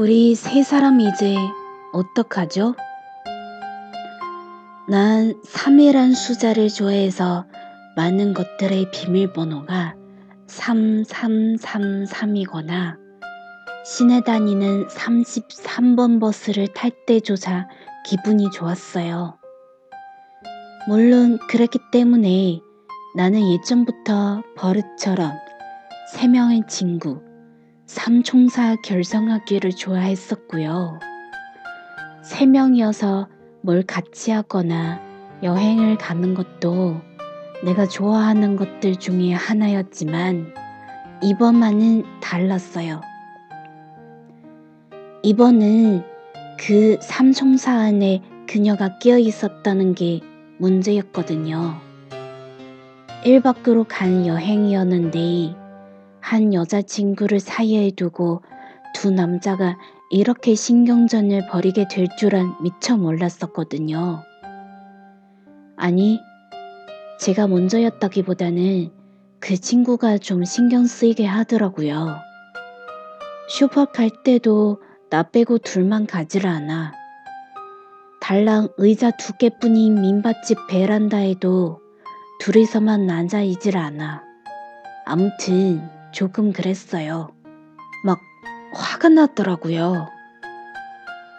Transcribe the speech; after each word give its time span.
우리 0.00 0.34
세 0.34 0.62
사람 0.62 0.98
이제 0.98 1.36
어떡하죠? 1.92 2.74
난 4.88 5.34
3이란 5.42 6.14
숫자를 6.14 6.70
좋아해서 6.70 7.44
많은 7.96 8.32
것들의 8.32 8.92
비밀번호가 8.92 9.94
3333이거나 10.46 12.96
시내 13.84 14.22
다니는 14.22 14.86
33번 14.86 16.18
버스를 16.18 16.68
탈 16.68 16.92
때조차 17.06 17.68
기분이 18.06 18.50
좋았어요. 18.52 19.36
물론 20.88 21.38
그랬기 21.46 21.78
때문에 21.92 22.62
나는 23.16 23.52
예전부터 23.52 24.44
버릇처럼 24.56 25.32
세 26.14 26.26
명의 26.26 26.62
친구, 26.66 27.20
삼총사 27.90 28.76
결성하기를 28.84 29.72
좋아했었고요. 29.72 31.00
세 32.22 32.46
명이어서 32.46 33.26
뭘 33.62 33.82
같이 33.82 34.30
하거나 34.30 35.00
여행을 35.42 35.98
가는 35.98 36.34
것도 36.34 37.00
내가 37.64 37.88
좋아하는 37.88 38.54
것들 38.54 38.94
중에 38.94 39.32
하나였지만 39.32 40.54
이번만은 41.20 42.04
달랐어요. 42.20 43.00
이번은 45.24 46.04
그 46.60 46.96
삼총사 47.02 47.72
안에 47.72 48.22
그녀가 48.46 48.98
끼어 48.98 49.18
있었다는 49.18 49.96
게 49.96 50.20
문제였거든요. 50.58 51.74
1밖으로 53.24 53.84
간 53.88 54.28
여행이었는데 54.28 55.69
한 56.30 56.54
여자친구를 56.54 57.40
사이에 57.40 57.90
두고 57.90 58.42
두 58.94 59.10
남자가 59.10 59.76
이렇게 60.10 60.54
신경전을 60.54 61.48
벌이게 61.48 61.88
될 61.88 62.06
줄은 62.16 62.52
미처 62.62 62.96
몰랐었거든요. 62.96 64.22
아니, 65.76 66.20
제가 67.18 67.48
먼저였다기보다는 67.48 68.92
그 69.40 69.56
친구가 69.56 70.18
좀 70.18 70.44
신경 70.44 70.86
쓰이게 70.86 71.26
하더라고요. 71.26 72.16
슈퍼 73.48 73.86
갈 73.86 74.08
때도 74.22 74.80
나 75.10 75.24
빼고 75.24 75.58
둘만 75.58 76.06
가지를 76.06 76.48
않아. 76.48 76.92
달랑 78.20 78.68
의자 78.76 79.10
두 79.10 79.36
개뿐인 79.36 80.00
민밭집 80.00 80.68
베란다에도 80.68 81.80
둘이서만 82.38 83.10
앉아있질 83.10 83.76
않아. 83.76 84.22
아무튼 85.04 85.98
조금 86.12 86.52
그랬어요. 86.52 87.30
막 88.04 88.20
화가 88.74 89.08
났더라고요. 89.10 90.08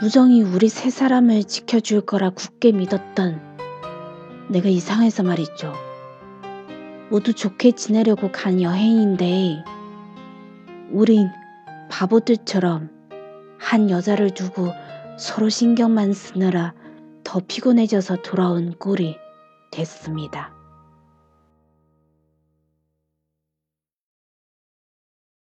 무정이 0.00 0.42
우리 0.42 0.68
세 0.68 0.90
사람을 0.90 1.44
지켜줄 1.44 2.02
거라 2.02 2.30
굳게 2.30 2.72
믿었던 2.72 3.40
내가 4.48 4.68
이상해서 4.68 5.22
말이죠. 5.22 5.72
모두 7.10 7.32
좋게 7.32 7.72
지내려고 7.72 8.30
간 8.32 8.60
여행인데 8.60 9.64
우린 10.90 11.28
바보들처럼 11.90 12.90
한 13.58 13.90
여자를 13.90 14.30
두고 14.30 14.72
서로 15.18 15.48
신경만 15.48 16.12
쓰느라 16.12 16.74
더 17.24 17.40
피곤해져서 17.46 18.22
돌아온 18.22 18.74
꼴이 18.78 19.16
됐습니다. 19.70 20.55